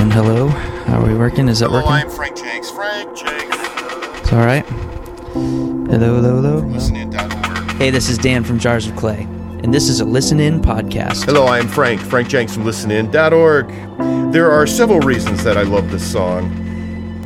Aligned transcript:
And 0.00 0.10
hello, 0.12 0.48
are 0.88 1.06
we 1.06 1.14
working? 1.14 1.46
Is 1.46 1.58
that 1.58 1.66
Hello, 1.66 1.80
working? 1.80 1.92
I'm 1.92 2.08
Frank 2.08 2.34
Jenks. 2.34 2.70
Frank 2.70 3.14
Jenks. 3.14 3.56
It's 4.20 4.32
all 4.32 4.38
right. 4.46 4.64
Hello, 5.34 6.16
hello, 6.16 6.40
hello. 6.40 6.62
Listenin.org. 6.62 7.72
Hey, 7.72 7.90
this 7.90 8.08
is 8.08 8.16
Dan 8.16 8.42
from 8.42 8.58
Jars 8.58 8.86
of 8.86 8.96
Clay, 8.96 9.24
and 9.62 9.74
this 9.74 9.90
is 9.90 10.00
a 10.00 10.04
Listen 10.06 10.40
In 10.40 10.62
podcast. 10.62 11.26
Hello, 11.26 11.46
I'm 11.46 11.68
Frank. 11.68 12.00
Frank 12.00 12.28
Jenks 12.28 12.54
from 12.54 12.64
listenin.org. 12.64 14.32
There 14.32 14.50
are 14.50 14.66
several 14.66 15.00
reasons 15.00 15.44
that 15.44 15.58
I 15.58 15.62
love 15.62 15.90
this 15.90 16.10
song, 16.10 16.46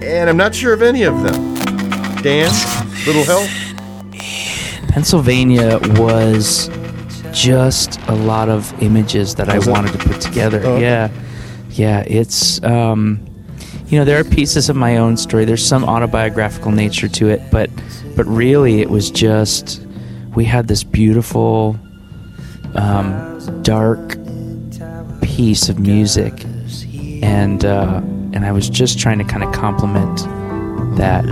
and 0.02 0.28
I'm 0.28 0.36
not 0.36 0.52
sure 0.52 0.72
of 0.72 0.82
any 0.82 1.04
of 1.04 1.22
them. 1.22 1.54
Dan, 2.22 2.50
little 3.06 3.22
help? 3.24 3.48
Pennsylvania 4.88 5.78
was 6.00 6.68
just 7.32 8.00
a 8.08 8.14
lot 8.14 8.48
of 8.48 8.72
images 8.82 9.36
that 9.36 9.48
I 9.48 9.58
it? 9.58 9.66
wanted 9.68 9.92
to 9.92 9.98
put 9.98 10.20
together. 10.20 10.60
Oh. 10.64 10.78
Yeah, 10.78 11.08
yeah. 11.78 12.04
It's 12.06 12.62
um, 12.62 13.24
you 13.86 13.98
know, 13.98 14.04
there 14.04 14.18
are 14.18 14.24
pieces 14.24 14.68
of 14.68 14.76
my 14.76 14.96
own 14.96 15.16
story. 15.16 15.44
There's 15.44 15.64
some 15.64 15.84
autobiographical 15.84 16.72
nature 16.72 17.08
to 17.08 17.28
it, 17.28 17.42
but 17.50 17.70
but 18.16 18.26
really, 18.26 18.80
it 18.80 18.90
was 18.90 19.10
just 19.10 19.84
we 20.34 20.44
had 20.44 20.68
this 20.68 20.82
beautiful, 20.82 21.78
um, 22.74 23.62
dark 23.62 24.16
piece 25.22 25.68
of 25.68 25.78
music, 25.78 26.32
and 27.22 27.64
uh, 27.64 28.00
and 28.32 28.44
I 28.44 28.52
was 28.52 28.68
just 28.68 28.98
trying 28.98 29.18
to 29.18 29.24
kind 29.24 29.44
of 29.44 29.52
complement 29.52 30.18
that. 30.96 31.24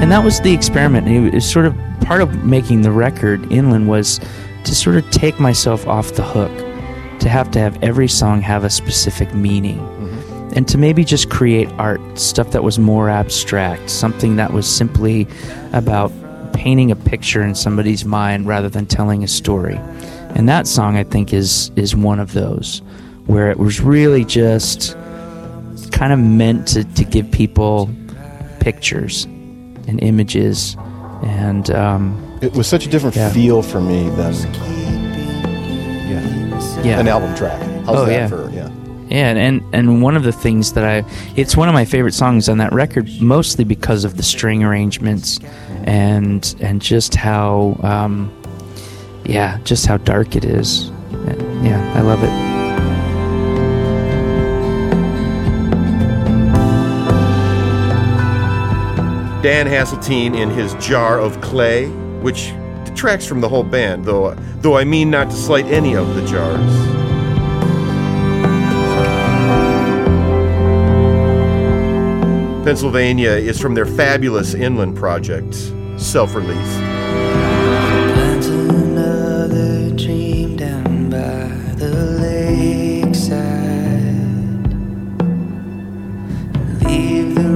And 0.00 0.10
that 0.10 0.24
was 0.24 0.40
the 0.40 0.52
experiment. 0.52 1.06
It 1.08 1.34
was 1.34 1.50
sort 1.50 1.66
of 1.66 1.76
part 2.00 2.22
of 2.22 2.42
making 2.42 2.82
the 2.82 2.90
record 2.90 3.52
Inland 3.52 3.86
was 3.86 4.18
to 4.64 4.74
sort 4.74 4.96
of 4.96 5.08
take 5.10 5.38
myself 5.38 5.86
off 5.86 6.14
the 6.14 6.22
hook, 6.22 6.50
to 7.20 7.28
have 7.28 7.50
to 7.50 7.58
have 7.58 7.80
every 7.82 8.08
song 8.08 8.40
have 8.40 8.64
a 8.64 8.70
specific 8.70 9.34
meaning, 9.34 9.78
mm-hmm. 9.78 10.52
and 10.56 10.66
to 10.68 10.78
maybe 10.78 11.04
just 11.04 11.28
create 11.28 11.68
art, 11.72 12.00
stuff 12.18 12.50
that 12.52 12.64
was 12.64 12.78
more 12.78 13.10
abstract, 13.10 13.90
something 13.90 14.36
that 14.36 14.54
was 14.54 14.66
simply 14.66 15.28
about 15.74 16.10
painting 16.54 16.90
a 16.90 16.96
picture 16.96 17.42
in 17.42 17.54
somebody's 17.54 18.04
mind 18.04 18.46
rather 18.46 18.70
than 18.70 18.86
telling 18.86 19.22
a 19.22 19.28
story. 19.28 19.76
And 20.34 20.48
that 20.48 20.66
song, 20.66 20.96
I 20.96 21.04
think, 21.04 21.34
is 21.34 21.70
is 21.76 21.94
one 21.94 22.20
of 22.20 22.32
those 22.32 22.80
where 23.26 23.50
it 23.50 23.58
was 23.58 23.80
really 23.80 24.24
just 24.24 24.96
kind 25.92 26.12
of 26.12 26.18
meant 26.18 26.68
to, 26.68 26.84
to 26.84 27.04
give 27.04 27.30
people 27.30 27.90
pictures 28.60 29.26
and 29.90 30.02
images 30.02 30.76
and 31.22 31.70
um, 31.72 32.38
It 32.40 32.54
was 32.54 32.66
such 32.66 32.86
a 32.86 32.88
different 32.88 33.16
Yeah. 33.16 33.30
feel 33.32 33.60
for 33.62 33.80
me 33.80 34.08
than 34.10 34.32
yeah, 36.08 36.82
yeah 36.82 37.00
an 37.00 37.08
album 37.08 37.34
track. 37.34 37.60
How's 37.84 37.96
Oh, 37.98 38.04
that 38.06 38.12
yeah. 38.12 38.26
for 38.28 38.50
yeah? 38.50 38.68
yeah 39.08 39.28
and, 39.30 39.38
and 39.38 39.74
and 39.74 40.02
one 40.02 40.16
of 40.16 40.22
the 40.22 40.32
things 40.32 40.72
that 40.74 40.84
I 40.84 41.04
it's 41.36 41.56
one 41.56 41.68
of 41.68 41.74
my 41.74 41.84
favorite 41.84 42.14
songs 42.14 42.48
on 42.48 42.58
that 42.58 42.72
record 42.72 43.08
mostly 43.20 43.64
because 43.64 44.04
of 44.04 44.16
the 44.16 44.22
string 44.22 44.62
arrangements 44.64 45.40
and 45.84 46.54
and 46.60 46.80
just 46.80 47.14
how 47.16 47.76
um, 47.82 48.30
yeah 49.24 49.58
just 49.64 49.86
how 49.86 49.96
dark 49.98 50.36
it 50.36 50.44
is 50.44 50.90
yeah 51.62 51.92
I 51.96 52.00
love 52.02 52.22
it 52.22 52.49
Dan 59.42 59.66
Haseltine 59.66 60.36
in 60.36 60.50
his 60.50 60.74
Jar 60.74 61.18
of 61.18 61.40
Clay, 61.40 61.88
which 62.20 62.52
detracts 62.84 63.26
from 63.26 63.40
the 63.40 63.48
whole 63.48 63.64
band, 63.64 64.04
though, 64.04 64.34
though 64.60 64.76
I 64.76 64.84
mean 64.84 65.10
not 65.10 65.30
to 65.30 65.36
slight 65.36 65.64
any 65.66 65.96
of 65.96 66.14
the 66.14 66.26
jars. 66.26 67.00
Pennsylvania 72.64 73.30
is 73.30 73.58
from 73.58 73.74
their 73.74 73.86
fabulous 73.86 74.52
inland 74.52 74.94
project, 74.94 75.54
self 75.96 76.34
release. 76.34 76.76
Leave 86.84 87.34
the 87.34 87.48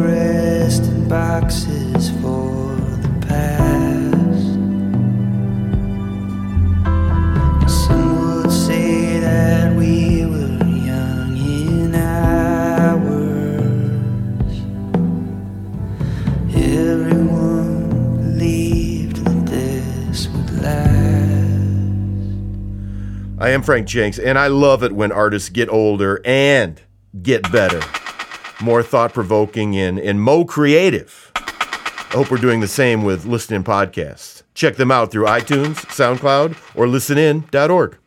boxes 1.08 2.10
for 2.20 2.74
the 2.76 3.26
past. 3.26 4.54
Some 7.86 8.42
would 8.42 8.50
say 8.50 9.20
that 9.20 9.74
we 9.76 10.24
were 10.26 10.58
young 10.64 11.36
in 11.36 11.94
our 11.94 12.96
words. 12.96 14.62
Everyone 16.54 17.88
believed 18.16 19.24
that 19.24 19.46
this 19.46 20.28
would 20.28 20.50
last. 20.62 20.84
I 23.38 23.50
am 23.50 23.62
Frank 23.62 23.86
Jenks, 23.86 24.18
and 24.18 24.38
I 24.38 24.46
love 24.46 24.82
it 24.82 24.92
when 24.92 25.12
artists 25.12 25.48
get 25.50 25.68
older 25.68 26.20
and 26.24 26.80
get 27.22 27.52
better. 27.52 27.80
More 28.60 28.82
thought 28.82 29.12
provoking 29.12 29.76
and, 29.76 29.98
and 29.98 30.20
mo 30.20 30.44
creative. 30.44 31.32
I 31.34 32.16
hope 32.16 32.30
we're 32.30 32.38
doing 32.38 32.60
the 32.60 32.68
same 32.68 33.02
with 33.02 33.24
listening 33.24 33.64
podcasts. 33.64 34.42
Check 34.54 34.76
them 34.76 34.90
out 34.90 35.10
through 35.10 35.26
iTunes, 35.26 35.76
SoundCloud, 35.86 36.52
or 36.76 36.86
listenin.org. 36.86 37.98